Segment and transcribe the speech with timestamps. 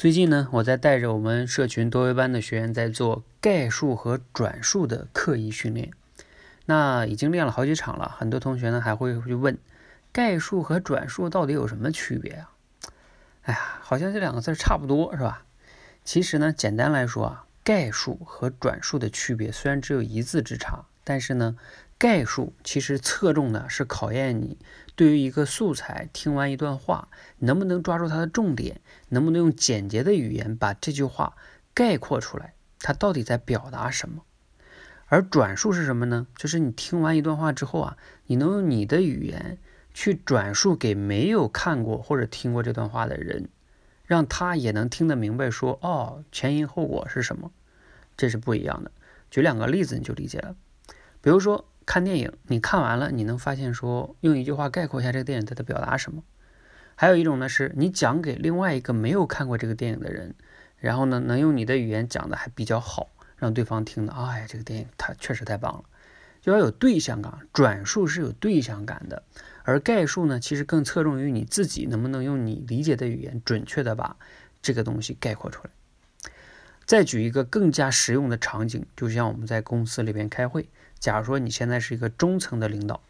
[0.00, 5.90] 最近呢，我在带着我们社群多维班的学员在做概述和转述的刻意训练。
[6.64, 9.58] 那已经练了好几场了，很多同学呢还会去问，
[10.10, 12.50] 概述和转述到底有什么区别啊？
[13.42, 15.44] 哎呀，好像这两个字差不多是吧？
[16.02, 21.56] 其实呢，简单来说啊，概述和转述的区别虽然只有一字之差，但是呢。
[22.00, 24.56] 概述其实侧重的是考验你
[24.96, 27.08] 对于一个素材听完一段话，
[27.40, 28.80] 能不能抓住它的重点，
[29.10, 31.36] 能不能用简洁的语言把这句话
[31.74, 34.22] 概括出来，它到底在表达什么。
[35.08, 36.26] 而转述是什么呢？
[36.34, 37.98] 就是你听完一段话之后啊，
[38.28, 39.58] 你能用你的语言
[39.92, 43.50] 去转述给没有看过或者听过这段话的人，
[44.06, 47.52] 让他也能听得明白，说哦前因后果是什么，
[48.16, 48.90] 这是不一样的。
[49.30, 50.56] 举两个例子你就理解了，
[51.20, 51.66] 比如说。
[51.86, 56.22] 看电影，你看完了，你能发现说用一句话概括一下这个电影它的表达什么？
[56.94, 60.36] 还有一种呢，是你讲给另外一个没有看过这个电影的人，
[60.78, 65.84] 然后呢，能用你的语言讲的还比较好，让对方听的，哎，这个电影它确实太棒了，
[66.40, 67.40] 就要有对象感。
[67.52, 69.24] 转述是有对象感的，
[69.64, 74.16] 而概述呢，其实更侧重于你自己能不能用你理解的语言，准确的把
[74.62, 75.70] 这个东西概括出来。
[76.84, 80.68] 再举一个更加实用的场景，就像我们在公司里边开会。
[81.00, 83.00] 假如说你现在是一个中层的领导，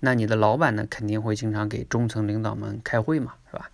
[0.00, 3.70] 那你的老板呢肯定会经常给中层领导们开会嘛，是吧？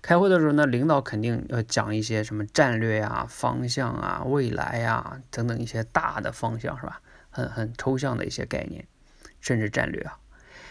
[0.00, 7.00] 开会的时候呢，领导肯定要讲一些什么战略呀、方向啊、未来呀等等一些大的方向，是吧？
[7.30, 8.86] 很很抽象的一些概念，
[9.40, 10.18] 甚至战略啊。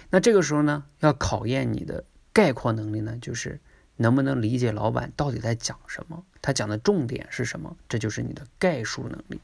[0.10, 3.60] 那这个时候呢，要考验你的概括能力呢，就是
[3.98, 9.42] 能不能理解老板到底在讲什么，他讲的重点是什么，这就是你的概述能力。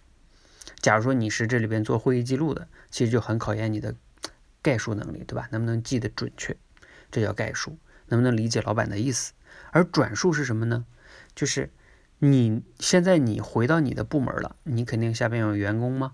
[0.81, 3.95] 假如说你是这里边做会议记录的，其实就很考验你的
[4.61, 5.47] 概述能力，对吧？
[5.51, 6.55] 能不能记得准确？
[7.11, 7.77] 这叫概述，
[8.07, 9.33] 能不能理解老板的意思？
[9.71, 10.85] 而转述是什么呢？
[11.35, 11.69] 就是
[12.19, 16.13] 你现在你回到你的部门了，你肯定下边有员工吗？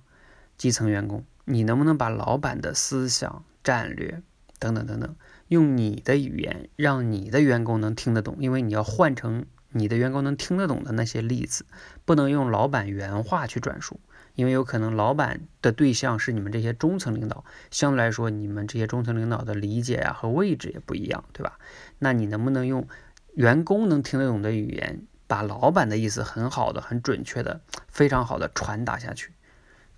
[0.58, 4.22] 基层员工，你能不能把老板的思想、战略
[4.58, 5.16] 等等等等，
[5.48, 8.38] 用你的语言让你的员工能听得懂？
[8.40, 11.66] 因为你要换成你的员工能听得懂的那些例子，
[12.06, 14.00] 不能用老板原话去转述。
[14.35, 21.57] 因为有可能老板的对象是你们这些中层领导，相对来说，你们这些中层领导的理解呀和位置也不一样，对吧？
[22.00, 22.88] 那你能不能用
[23.34, 29.31] 员工能听得懂的语言，把老板的意思很好的、很准确的、非常好的传达下去？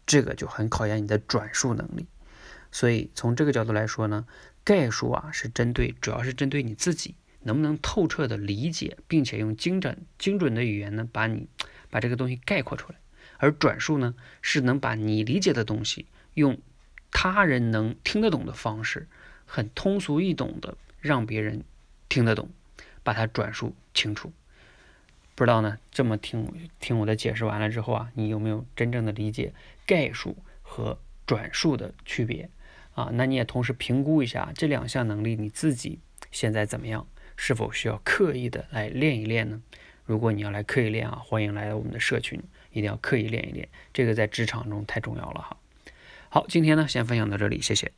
[0.05, 2.05] 这个就很考验你的转述能力。
[2.71, 4.25] 所以从这个角度来说呢，
[4.63, 11.47] 概述啊是针对，主要是针对你自己能不能透彻的理解，并且用精准、精准的语言呢，把你
[11.89, 12.99] 把这个东西概括出来。
[13.37, 16.57] 而转述呢，是能把你理解的东西，用
[17.11, 19.07] 他人能听得懂的方式，
[19.45, 21.63] 很通俗易懂的让别人
[22.09, 22.49] 听得懂，
[23.03, 24.31] 把它转述清楚。
[25.35, 29.53] 不知道呢，这么听听我的解释完了之后啊，你有没有真正的理解
[29.85, 32.49] 概述和转述的区别
[32.95, 33.09] 啊？
[33.13, 35.99] 那你也同时评估一下这两项能力你自己
[36.31, 39.61] 现在怎么样，是否需要刻意的来练一练呢？
[40.05, 42.41] 如果你要来刻意练啊，欢迎来到我们的社群。
[42.77, 45.57] 一定要刻意练一练，这个在职场中太重要了哈。
[46.29, 47.91] 好，今天呢先分享到这里，谢谢。